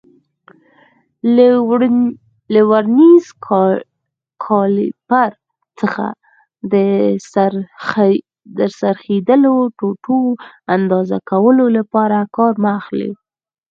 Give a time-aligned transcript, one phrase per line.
[2.53, 3.25] له ورنیز
[4.45, 5.31] کالیپر
[5.79, 6.07] څخه
[8.55, 10.21] د څرخېدلو ټوټو
[10.75, 13.11] اندازه کولو لپاره کار مه اخلئ.